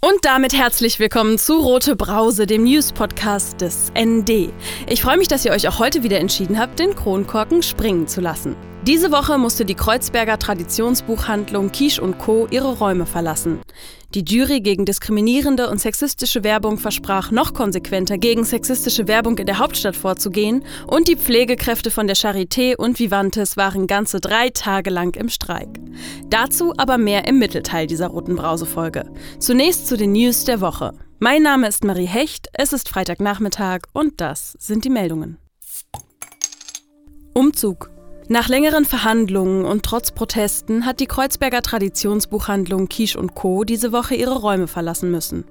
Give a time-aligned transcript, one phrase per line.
[0.00, 4.52] Und damit herzlich willkommen zu Rote Brause, dem News-Podcast des ND.
[4.88, 8.20] Ich freue mich, dass ihr euch auch heute wieder entschieden habt, den Kronkorken springen zu
[8.20, 8.54] lassen.
[8.86, 12.46] Diese Woche musste die Kreuzberger Traditionsbuchhandlung Quiche und Co.
[12.48, 13.58] ihre Räume verlassen.
[14.14, 19.58] Die Jury gegen diskriminierende und sexistische Werbung versprach, noch konsequenter gegen sexistische Werbung in der
[19.58, 25.14] Hauptstadt vorzugehen und die Pflegekräfte von der Charité und Vivantes waren ganze drei Tage lang
[25.14, 25.68] im Streik.
[26.30, 29.12] Dazu aber mehr im Mittelteil dieser Roten Brause-Folge.
[29.40, 30.94] Zunächst zu den News der Woche.
[31.18, 35.36] Mein Name ist Marie Hecht, es ist Freitagnachmittag und das sind die Meldungen.
[37.34, 37.90] Umzug.
[38.30, 43.64] Nach längeren Verhandlungen und trotz Protesten hat die Kreuzberger Traditionsbuchhandlung Quiche Co.
[43.64, 45.44] diese Woche ihre Räume verlassen müssen.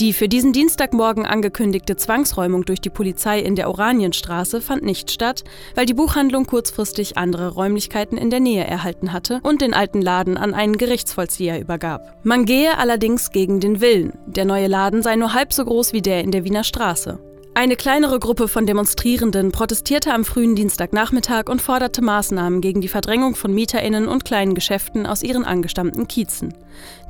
[0.00, 5.44] Die für diesen Dienstagmorgen angekündigte Zwangsräumung durch die Polizei in der Oranienstraße fand nicht statt,
[5.76, 10.36] weil die Buchhandlung kurzfristig andere Räumlichkeiten in der Nähe erhalten hatte und den alten Laden
[10.36, 12.16] an einen Gerichtsvollzieher übergab.
[12.24, 14.12] Man gehe allerdings gegen den Willen.
[14.26, 17.20] Der neue Laden sei nur halb so groß wie der in der Wiener Straße.
[17.58, 23.34] Eine kleinere Gruppe von Demonstrierenden protestierte am frühen Dienstagnachmittag und forderte Maßnahmen gegen die Verdrängung
[23.34, 26.54] von Mieterinnen und kleinen Geschäften aus ihren angestammten Kiezen.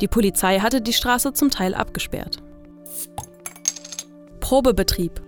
[0.00, 2.38] Die Polizei hatte die Straße zum Teil abgesperrt.
[4.40, 5.20] Probebetrieb.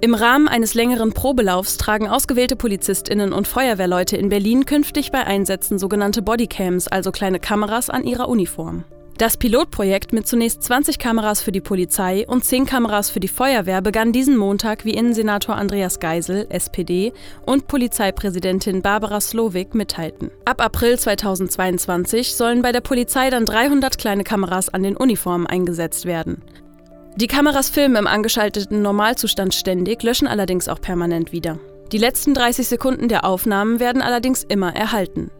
[0.00, 5.80] Im Rahmen eines längeren Probelaufs tragen ausgewählte Polizistinnen und Feuerwehrleute in Berlin künftig bei Einsätzen
[5.80, 8.84] sogenannte Bodycams, also kleine Kameras, an ihrer Uniform.
[9.22, 13.80] Das Pilotprojekt mit zunächst 20 Kameras für die Polizei und 10 Kameras für die Feuerwehr
[13.80, 17.12] begann diesen Montag, wie Innensenator Andreas Geisel, SPD,
[17.46, 20.32] und Polizeipräsidentin Barbara Slowik mitteilten.
[20.44, 26.04] Ab April 2022 sollen bei der Polizei dann 300 kleine Kameras an den Uniformen eingesetzt
[26.04, 26.42] werden.
[27.14, 31.60] Die Kameras filmen im angeschalteten Normalzustand ständig, löschen allerdings auch permanent wieder.
[31.92, 35.30] Die letzten 30 Sekunden der Aufnahmen werden allerdings immer erhalten.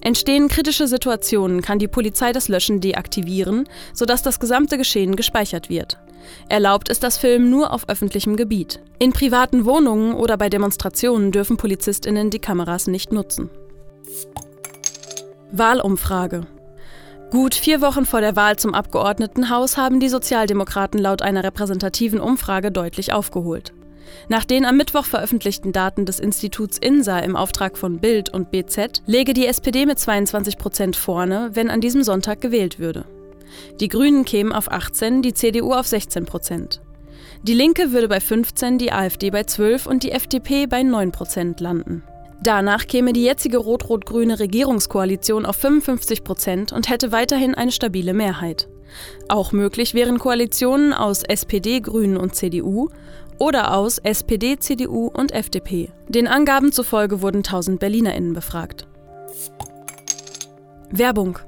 [0.00, 5.98] Entstehen kritische Situationen, kann die Polizei das Löschen deaktivieren, sodass das gesamte Geschehen gespeichert wird.
[6.48, 8.80] Erlaubt ist das Filmen nur auf öffentlichem Gebiet.
[8.98, 13.50] In privaten Wohnungen oder bei Demonstrationen dürfen Polizistinnen die Kameras nicht nutzen.
[15.50, 16.46] Wahlumfrage
[17.30, 22.72] Gut vier Wochen vor der Wahl zum Abgeordnetenhaus haben die Sozialdemokraten laut einer repräsentativen Umfrage
[22.72, 23.72] deutlich aufgeholt.
[24.28, 29.02] Nach den am Mittwoch veröffentlichten Daten des Instituts INSA im Auftrag von Bild und BZ
[29.06, 33.04] lege die SPD mit 22 Prozent vorne, wenn an diesem Sonntag gewählt würde.
[33.80, 36.80] Die Grünen kämen auf 18, die CDU auf 16 Prozent.
[37.42, 41.60] Die Linke würde bei 15, die AfD bei 12 und die FDP bei 9 Prozent
[41.60, 42.02] landen.
[42.42, 48.68] Danach käme die jetzige rot-rot-grüne Regierungskoalition auf 55 Prozent und hätte weiterhin eine stabile Mehrheit.
[49.28, 52.88] Auch möglich wären Koalitionen aus SPD, Grünen und CDU
[53.38, 55.90] oder aus SPD, CDU und FDP.
[56.08, 58.86] Den Angaben zufolge wurden 1000 BerlinerInnen befragt.
[60.90, 61.38] Werbung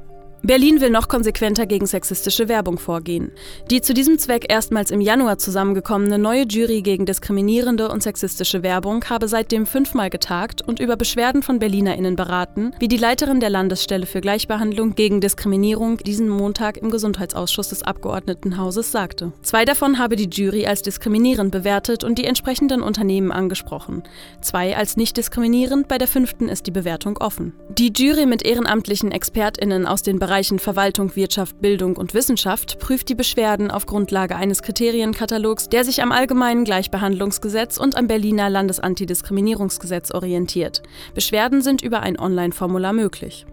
[0.42, 3.30] Berlin will noch konsequenter gegen sexistische Werbung vorgehen.
[3.70, 9.04] Die zu diesem Zweck erstmals im Januar zusammengekommene neue Jury gegen diskriminierende und sexistische Werbung
[9.04, 14.06] habe seitdem fünfmal getagt und über Beschwerden von BerlinerInnen beraten, wie die Leiterin der Landesstelle
[14.06, 19.32] für Gleichbehandlung gegen Diskriminierung diesen Montag im Gesundheitsausschuss des Abgeordnetenhauses sagte.
[19.42, 24.04] Zwei davon habe die Jury als diskriminierend bewertet und die entsprechenden Unternehmen angesprochen.
[24.40, 27.52] Zwei als nicht diskriminierend, bei der fünften ist die Bewertung offen.
[27.68, 33.08] Die Jury mit ehrenamtlichen ExpertInnen aus den Bereichen Bereichen Verwaltung, Wirtschaft, Bildung und Wissenschaft prüft
[33.08, 40.12] die Beschwerden auf Grundlage eines Kriterienkatalogs, der sich am Allgemeinen Gleichbehandlungsgesetz und am Berliner Landesantidiskriminierungsgesetz
[40.12, 40.82] orientiert.
[41.16, 43.44] Beschwerden sind über ein Online-Formular möglich.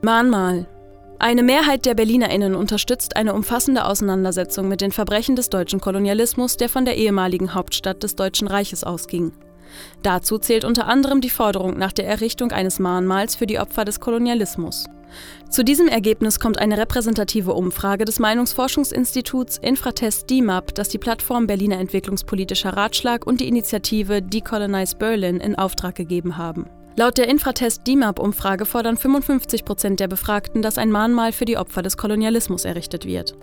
[0.00, 0.66] Mahnmal.
[1.18, 6.70] Eine Mehrheit der BerlinerInnen unterstützt eine umfassende Auseinandersetzung mit den Verbrechen des deutschen Kolonialismus, der
[6.70, 9.32] von der ehemaligen Hauptstadt des Deutschen Reiches ausging.
[10.02, 14.00] Dazu zählt unter anderem die Forderung nach der Errichtung eines Mahnmals für die Opfer des
[14.00, 14.86] Kolonialismus.
[15.50, 21.78] Zu diesem Ergebnis kommt eine repräsentative Umfrage des Meinungsforschungsinstituts Infratest DIMAP, das die Plattform Berliner
[21.78, 26.66] Entwicklungspolitischer Ratschlag und die Initiative Decolonize Berlin in Auftrag gegeben haben.
[26.94, 31.80] Laut der Infratest DIMAP-Umfrage fordern 55 Prozent der Befragten, dass ein Mahnmal für die Opfer
[31.80, 33.34] des Kolonialismus errichtet wird.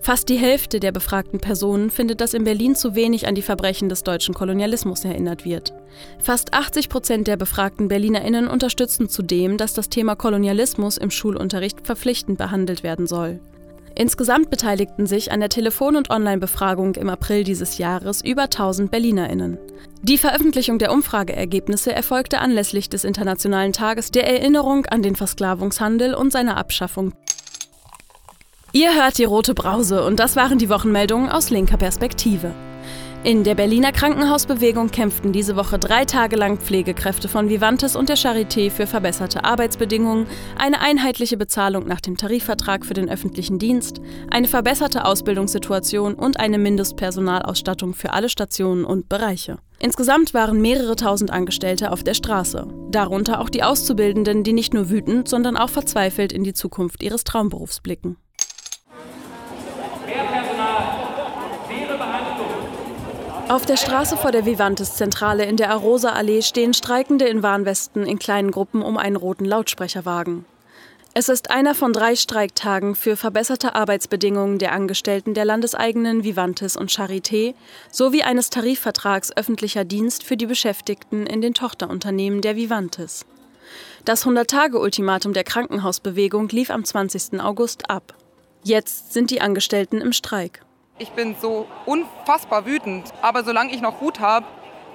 [0.00, 3.90] Fast die Hälfte der befragten Personen findet, dass in Berlin zu wenig an die Verbrechen
[3.90, 5.74] des deutschen Kolonialismus erinnert wird.
[6.18, 12.38] Fast 80 Prozent der befragten BerlinerInnen unterstützen zudem, dass das Thema Kolonialismus im Schulunterricht verpflichtend
[12.38, 13.40] behandelt werden soll.
[13.96, 19.58] Insgesamt beteiligten sich an der Telefon- und Online-Befragung im April dieses Jahres über 1000 BerlinerInnen.
[20.02, 26.32] Die Veröffentlichung der Umfrageergebnisse erfolgte anlässlich des Internationalen Tages der Erinnerung an den Versklavungshandel und
[26.32, 27.12] seine Abschaffung.
[28.72, 32.52] Ihr hört die rote Brause und das waren die Wochenmeldungen aus linker Perspektive.
[33.24, 38.18] In der Berliner Krankenhausbewegung kämpften diese Woche drei Tage lang Pflegekräfte von Vivantes und der
[38.18, 40.26] Charité für verbesserte Arbeitsbedingungen,
[40.58, 46.58] eine einheitliche Bezahlung nach dem Tarifvertrag für den öffentlichen Dienst, eine verbesserte Ausbildungssituation und eine
[46.58, 49.56] Mindestpersonalausstattung für alle Stationen und Bereiche.
[49.78, 54.90] Insgesamt waren mehrere tausend Angestellte auf der Straße, darunter auch die Auszubildenden, die nicht nur
[54.90, 58.18] wütend, sondern auch verzweifelt in die Zukunft ihres Traumberufs blicken.
[63.48, 68.50] Auf der Straße vor der Vivantes-Zentrale in der Arosa-Allee stehen Streikende in Warnwesten in kleinen
[68.50, 70.46] Gruppen um einen roten Lautsprecherwagen.
[71.12, 76.90] Es ist einer von drei Streiktagen für verbesserte Arbeitsbedingungen der Angestellten der landeseigenen Vivantes und
[76.90, 77.54] Charité
[77.92, 83.26] sowie eines Tarifvertrags öffentlicher Dienst für die Beschäftigten in den Tochterunternehmen der Vivantes.
[84.06, 87.40] Das 100-Tage-Ultimatum der Krankenhausbewegung lief am 20.
[87.40, 88.14] August ab.
[88.64, 90.63] Jetzt sind die Angestellten im Streik.
[90.96, 93.12] Ich bin so unfassbar wütend.
[93.20, 94.46] Aber solange ich noch Hut habe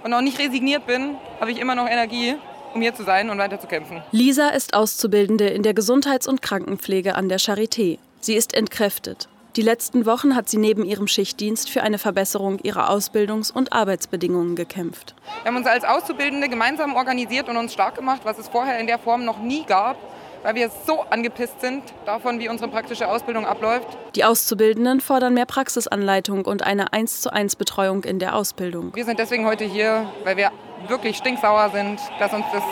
[0.04, 2.36] und noch nicht resigniert bin, habe ich immer noch Energie,
[2.74, 4.02] um hier zu sein und weiterzukämpfen.
[4.14, 8.00] Lisa ist Auszubildende in der Gesundheits- und Krankenpflege an der Charité.
[8.22, 9.28] Sie ist entkräftet.
[9.58, 14.56] Die letzten Wochen hat sie neben ihrem Schichtdienst für eine Verbesserung ihrer Ausbildungs- und Arbeitsbedingungen
[14.56, 15.16] gekämpft.
[15.44, 18.88] Wir haben uns als Auszubildende gemeinsam organisiert und uns stark gemacht, was es vorher in
[18.88, 19.98] der Form noch nie gab
[20.44, 23.88] weil wir so angepisst sind davon, wie unsere praktische Ausbildung abläuft.
[24.16, 28.96] Die Auszubildenden fordern mehr Praxisanleitung und eine 1 zu 1 Betreuung in der Ausbildung.
[28.96, 30.52] Wir sind deswegen heute hier, weil wir
[30.88, 32.64] wirklich stinksauer sind, dass uns das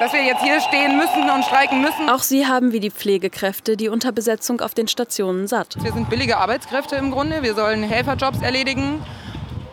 [0.00, 2.08] dass wir jetzt hier stehen müssen und streiken müssen.
[2.08, 5.76] Auch sie haben wie die Pflegekräfte die Unterbesetzung auf den Stationen satt.
[5.80, 7.44] Wir sind billige Arbeitskräfte im Grunde.
[7.44, 9.00] Wir sollen Helferjobs erledigen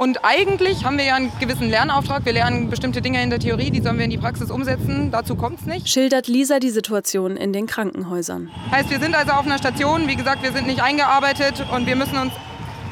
[0.01, 2.25] und eigentlich haben wir ja einen gewissen Lernauftrag.
[2.25, 5.12] Wir lernen bestimmte Dinge in der Theorie, die sollen wir in die Praxis umsetzen.
[5.12, 5.88] Dazu kommt es nicht.
[5.88, 8.50] Schildert Lisa die Situation in den Krankenhäusern.
[8.71, 10.07] Heißt, wir sind also auf einer Station.
[10.07, 12.33] Wie gesagt, wir sind nicht eingearbeitet und wir müssen uns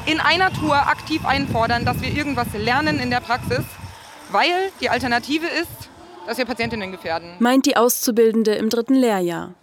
[0.06, 3.66] in einer Tour aktiv einfordern, dass wir irgendwas lernen in der Praxis,
[4.32, 5.90] weil die Alternative ist,
[6.28, 7.32] dass wir Patientinnen gefährden.
[7.40, 9.56] Meint die Auszubildende im dritten Lehrjahr.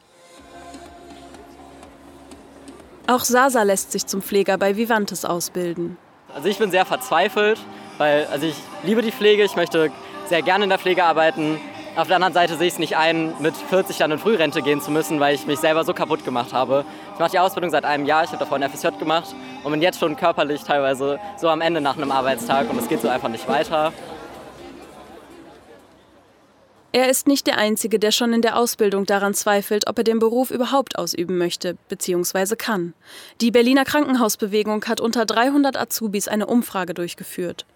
[3.06, 5.96] Auch Sasa lässt sich zum Pfleger bei Vivantes ausbilden.
[6.36, 7.58] Also ich bin sehr verzweifelt,
[7.96, 9.90] weil also ich liebe die Pflege, ich möchte
[10.26, 11.58] sehr gerne in der Pflege arbeiten.
[11.96, 14.82] Auf der anderen Seite sehe ich es nicht ein, mit 40 dann in Frührente gehen
[14.82, 16.84] zu müssen, weil ich mich selber so kaputt gemacht habe.
[17.14, 19.34] Ich mache die Ausbildung seit einem Jahr, ich habe davor ein FSJ gemacht
[19.64, 23.00] und bin jetzt schon körperlich teilweise so am Ende nach einem Arbeitstag und es geht
[23.00, 23.94] so einfach nicht weiter.
[26.92, 30.18] Er ist nicht der Einzige, der schon in der Ausbildung daran zweifelt, ob er den
[30.18, 32.56] Beruf überhaupt ausüben möchte bzw.
[32.56, 32.94] kann.
[33.40, 37.66] Die Berliner Krankenhausbewegung hat unter 300 Azubis eine Umfrage durchgeführt.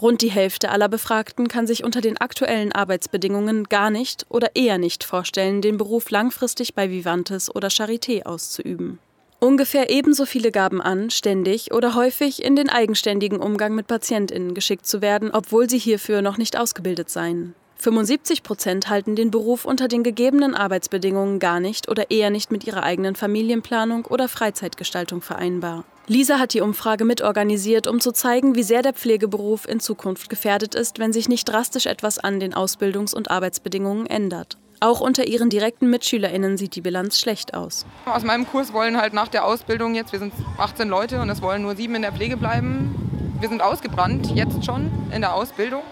[0.00, 4.78] Rund die Hälfte aller Befragten kann sich unter den aktuellen Arbeitsbedingungen gar nicht oder eher
[4.78, 8.98] nicht vorstellen, den Beruf langfristig bei Vivantes oder Charité auszuüben.
[9.40, 14.86] Ungefähr ebenso viele gaben an, ständig oder häufig in den eigenständigen Umgang mit Patientinnen geschickt
[14.86, 17.54] zu werden, obwohl sie hierfür noch nicht ausgebildet seien.
[17.84, 22.66] 75 Prozent halten den Beruf unter den gegebenen Arbeitsbedingungen gar nicht oder eher nicht mit
[22.66, 25.84] ihrer eigenen Familienplanung oder Freizeitgestaltung vereinbar.
[26.06, 30.74] Lisa hat die Umfrage mitorganisiert, um zu zeigen, wie sehr der Pflegeberuf in Zukunft gefährdet
[30.74, 34.56] ist, wenn sich nicht drastisch etwas an den Ausbildungs- und Arbeitsbedingungen ändert.
[34.80, 37.84] Auch unter ihren direkten MitschülerInnen sieht die Bilanz schlecht aus.
[38.06, 41.42] Aus meinem Kurs wollen halt nach der Ausbildung jetzt, wir sind 18 Leute und es
[41.42, 43.36] wollen nur sieben in der Pflege bleiben.
[43.40, 45.82] Wir sind ausgebrannt, jetzt schon in der Ausbildung.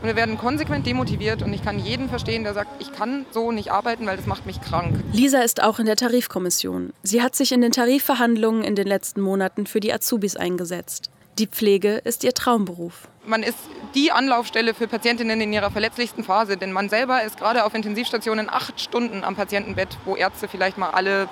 [0.00, 3.50] Und wir werden konsequent demotiviert und ich kann jeden verstehen, der sagt, ich kann so
[3.50, 5.02] nicht arbeiten, weil das macht mich krank.
[5.12, 6.92] Lisa ist auch in der Tarifkommission.
[7.02, 11.10] Sie hat sich in den Tarifverhandlungen in den letzten Monaten für die Azubis eingesetzt.
[11.38, 13.08] Die Pflege ist ihr Traumberuf.
[13.26, 13.58] Man ist
[13.94, 18.48] die Anlaufstelle für Patientinnen in ihrer verletzlichsten Phase, denn man selber ist gerade auf Intensivstationen
[18.48, 21.28] acht Stunden am Patientenbett, wo Ärzte vielleicht mal alle,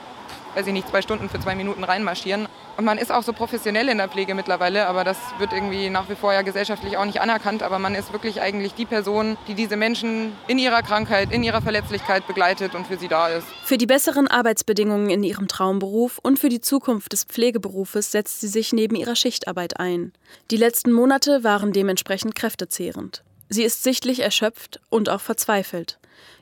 [0.55, 2.49] weiß ich nicht, zwei Stunden für zwei Minuten reinmarschieren.
[2.77, 6.09] Und man ist auch so professionell in der Pflege mittlerweile, aber das wird irgendwie nach
[6.11, 7.63] wie vor ja gesellschaftlich auch nicht anerkannt.
[7.63, 11.63] Aber man ist wirklich eigentlich die Person, die diese Menschen in ihrer Krankheit, in ihrer
[11.63, 13.47] Verletzlichkeit begleitet und für sie da ist.
[13.65, 18.49] Für die besseren Arbeitsbedingungen in ihrem Traumberuf und für die Zukunft des Pflegeberufes setzt sie
[18.49, 20.13] sich neben ihrer Schichtarbeit ein.
[20.51, 23.23] Die letzten Monate waren dementsprechend kräftezehrend.
[23.49, 25.99] Sie ist sichtlich erschöpft und auch verzweifelt.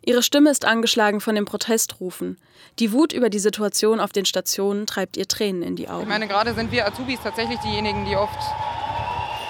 [0.07, 2.39] Ihre Stimme ist angeschlagen von den Protestrufen.
[2.79, 6.03] Die Wut über die Situation auf den Stationen treibt ihr Tränen in die Augen.
[6.03, 8.39] Ich meine, gerade sind wir Azubis tatsächlich diejenigen, die oft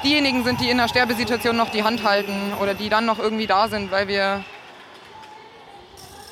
[0.04, 3.46] diejenigen sind, die in der Sterbesituation noch die Hand halten oder die dann noch irgendwie
[3.46, 4.44] da sind, weil wir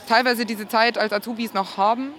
[0.08, 2.12] teilweise diese Zeit als Azubis noch haben.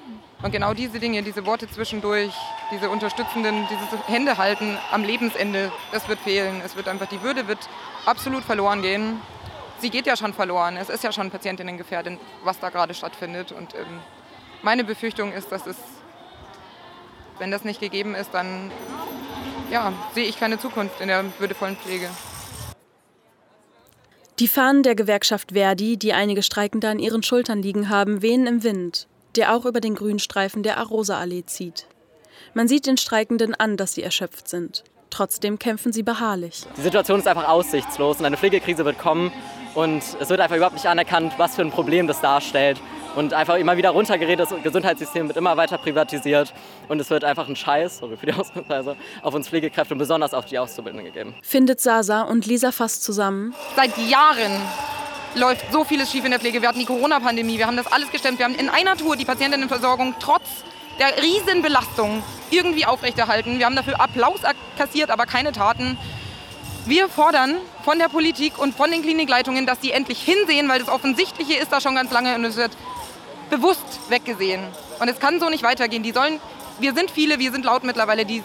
[0.44, 2.34] Und genau diese Dinge, diese Worte zwischendurch,
[2.72, 6.62] diese unterstützenden, dieses Händehalten am Lebensende, das wird fehlen.
[6.64, 7.70] Es wird einfach, die Würde wird
[8.06, 9.20] absolut verloren gehen
[9.84, 10.78] sie geht ja schon verloren.
[10.78, 13.52] Es ist ja schon Patientinnengefährdend, was da gerade stattfindet.
[13.52, 14.00] Und ähm,
[14.64, 15.76] meine Befürchtung ist, dass es,
[17.38, 18.72] wenn das nicht gegeben ist, dann
[19.70, 22.10] ja, sehe ich keine Zukunft in der würdevollen Pflege.
[24.40, 28.64] Die Fahnen der Gewerkschaft Verdi, die einige Streikende an ihren Schultern liegen haben, wehen im
[28.64, 31.88] Wind, der auch über den Grünstreifen der Arosa-Allee zieht.
[32.54, 34.84] Man sieht den Streikenden an, dass sie erschöpft sind.
[35.10, 36.66] Trotzdem kämpfen sie beharrlich.
[36.76, 39.32] Die Situation ist einfach aussichtslos und eine Pflegekrise wird kommen
[39.76, 42.80] und es wird einfach überhaupt nicht anerkannt, was für ein Problem das darstellt
[43.16, 44.52] und einfach immer wieder runtergeredet.
[44.52, 46.54] Das Gesundheitssystem wird immer weiter privatisiert
[46.88, 50.34] und es wird einfach ein Scheiß, sorry für die Ausdrucksweise, auf uns Pflegekräfte und besonders
[50.34, 51.36] auf die Auszubildenden gegeben.
[51.44, 53.54] Findet Sasa und Lisa fast zusammen.
[53.76, 54.52] Seit Jahren
[55.36, 56.62] läuft so vieles schief in der Pflege.
[56.62, 58.40] Wir hatten die Corona-Pandemie, wir haben das alles gestemmt.
[58.40, 60.44] Wir haben in einer Tour die Patientinnenversorgung trotz
[61.00, 63.58] der Riesenbelastung irgendwie aufrechterhalten.
[63.58, 64.42] Wir haben dafür Applaus
[64.78, 65.98] kassiert, aber keine Taten.
[66.86, 70.90] Wir fordern von der Politik und von den Klinikleitungen, dass die endlich hinsehen, weil das
[70.90, 72.72] Offensichtliche ist da schon ganz lange und es wird
[73.50, 74.62] bewusst weggesehen.
[75.00, 76.04] Und es kann so nicht weitergehen.
[76.04, 76.40] Die sollen,
[76.80, 78.44] wir sind viele, wir sind laut mittlerweile, die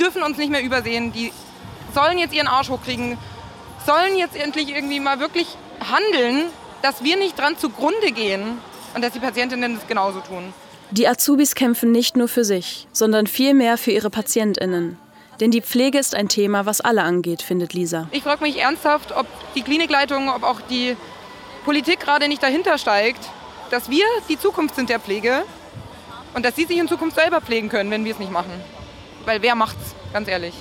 [0.00, 1.12] dürfen uns nicht mehr übersehen.
[1.12, 1.32] Die
[1.94, 3.18] sollen jetzt ihren Arsch hochkriegen,
[3.86, 5.46] sollen jetzt endlich irgendwie mal wirklich
[5.80, 6.44] handeln,
[6.82, 8.58] dass wir nicht dran zugrunde gehen
[8.94, 10.52] und dass die Patientinnen es genauso tun.
[10.90, 14.98] Die Azubis kämpfen nicht nur für sich, sondern vielmehr für ihre PatientInnen.
[15.40, 18.08] Denn die Pflege ist ein Thema, was alle angeht, findet Lisa.
[18.12, 20.96] Ich frage mich ernsthaft, ob die Klinikleitung, ob auch die
[21.64, 23.28] Politik gerade nicht dahinter steigt,
[23.70, 25.42] dass wir die Zukunft sind der Pflege
[26.34, 28.52] und dass sie sich in Zukunft selber pflegen können, wenn wir es nicht machen.
[29.24, 30.54] Weil wer macht's, ganz ehrlich.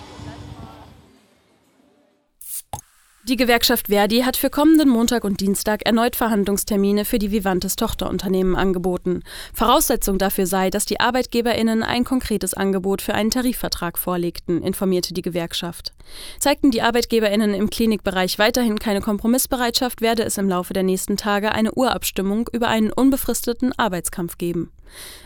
[3.27, 8.55] Die Gewerkschaft Verdi hat für kommenden Montag und Dienstag erneut Verhandlungstermine für die Vivantes Tochterunternehmen
[8.55, 9.23] angeboten.
[9.51, 15.23] Voraussetzung dafür sei, dass die ArbeitgeberInnen ein konkretes Angebot für einen Tarifvertrag vorlegten, informierte die
[15.23, 15.93] Gewerkschaft.
[16.37, 21.51] Zeigten die ArbeitgeberInnen im Klinikbereich weiterhin keine Kompromissbereitschaft, werde es im Laufe der nächsten Tage
[21.51, 24.71] eine Urabstimmung über einen unbefristeten Arbeitskampf geben.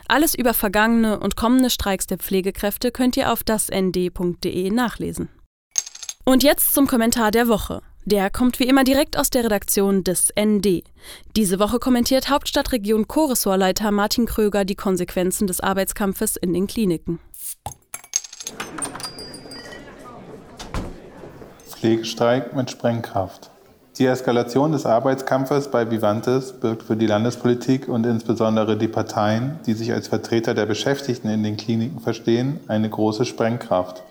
[0.08, 5.28] Alles über vergangene und kommende Streiks der Pflegekräfte könnt ihr auf dasnd.de nachlesen.
[6.24, 7.82] Und jetzt zum Kommentar der Woche.
[8.06, 10.84] Der kommt wie immer direkt aus der Redaktion des ND.
[11.36, 17.20] Diese Woche kommentiert Hauptstadtregion Co-Ressortleiter Martin Kröger die Konsequenzen des Arbeitskampfes in den Kliniken.
[21.68, 23.52] Pflegestreik mit Sprengkraft.
[23.98, 29.74] Die Eskalation des Arbeitskampfes bei Vivantes birgt für die Landespolitik und insbesondere die Parteien, die
[29.74, 34.04] sich als Vertreter der Beschäftigten in den Kliniken verstehen, eine große Sprengkraft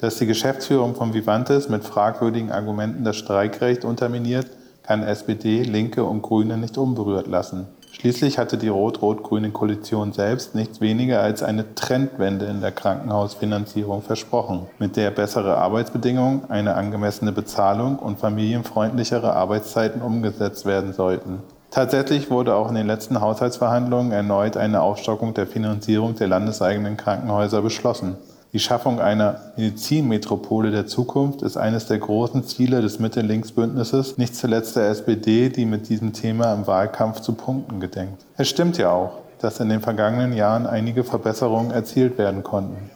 [0.00, 4.46] dass die Geschäftsführung von Vivantes mit fragwürdigen Argumenten das Streikrecht unterminiert,
[4.82, 7.66] kann SPD, Linke und Grüne nicht unberührt lassen.
[7.98, 14.66] Schließlich hatte die rot-rot-grüne Koalition selbst nichts weniger als eine Trendwende in der Krankenhausfinanzierung versprochen,
[14.78, 21.38] mit der bessere Arbeitsbedingungen, eine angemessene Bezahlung und familienfreundlichere Arbeitszeiten umgesetzt werden sollten.
[21.70, 27.62] Tatsächlich wurde auch in den letzten Haushaltsverhandlungen erneut eine Aufstockung der Finanzierung der landeseigenen Krankenhäuser
[27.62, 28.16] beschlossen.
[28.52, 34.76] Die Schaffung einer Medizinmetropole der Zukunft ist eines der großen Ziele des Mitte-Links-Bündnisses, nicht zuletzt
[34.76, 38.24] der SPD, die mit diesem Thema im Wahlkampf zu punkten gedenkt.
[38.36, 42.90] Es stimmt ja auch, dass in den vergangenen Jahren einige Verbesserungen erzielt werden konnten.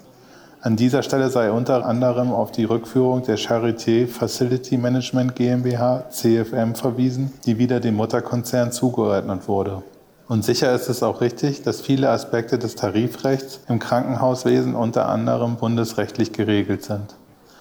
[0.62, 6.74] An dieser Stelle sei unter anderem auf die Rückführung der Charité Facility Management GmbH CFM
[6.74, 9.82] verwiesen, die wieder dem Mutterkonzern zugeordnet wurde.
[10.30, 15.56] Und sicher ist es auch richtig, dass viele Aspekte des Tarifrechts im Krankenhauswesen unter anderem
[15.56, 17.16] bundesrechtlich geregelt sind.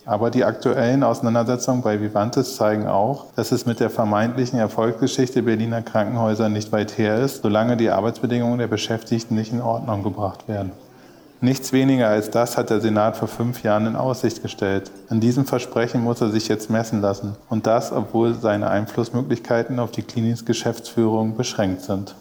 [0.05, 5.81] Aber die aktuellen Auseinandersetzungen bei Vivantes zeigen auch, dass es mit der vermeintlichen Erfolgsgeschichte Berliner
[5.81, 10.71] Krankenhäuser nicht weit her ist, solange die Arbeitsbedingungen der Beschäftigten nicht in Ordnung gebracht werden.
[11.41, 14.91] Nichts weniger als das hat der Senat vor fünf Jahren in Aussicht gestellt.
[15.09, 17.35] An diesem Versprechen muss er sich jetzt messen lassen.
[17.49, 22.13] Und das, obwohl seine Einflussmöglichkeiten auf die Klinische-Geschäftsführung beschränkt sind.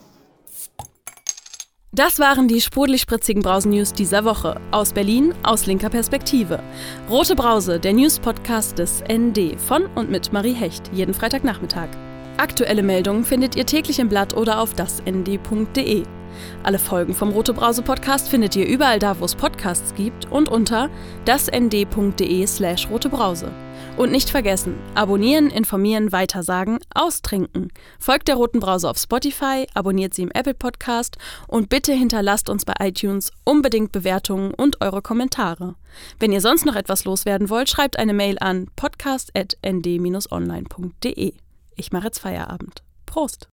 [1.92, 4.60] Das waren die sprudelig-spritzigen Brausen-News dieser Woche.
[4.72, 6.62] Aus Berlin, aus linker Perspektive.
[7.08, 11.88] Rote Brause, der News-Podcast des ND von und mit Marie Hecht, jeden Freitagnachmittag.
[12.36, 16.04] Aktuelle Meldungen findet ihr täglich im Blatt oder auf dasnd.de.
[16.62, 20.48] Alle Folgen vom Rote Brause Podcast findet ihr überall da, wo es Podcasts gibt und
[20.48, 20.88] unter
[21.24, 23.50] dasnd.de/slash rotebrause.
[23.96, 27.72] Und nicht vergessen, abonnieren, informieren, weitersagen, austrinken.
[27.98, 31.18] Folgt der Roten Brause auf Spotify, abonniert sie im Apple Podcast
[31.48, 35.74] und bitte hinterlasst uns bei iTunes unbedingt Bewertungen und eure Kommentare.
[36.20, 41.32] Wenn ihr sonst noch etwas loswerden wollt, schreibt eine Mail an podcast.nd-online.de.
[41.74, 42.84] Ich mache jetzt Feierabend.
[43.06, 43.48] Prost!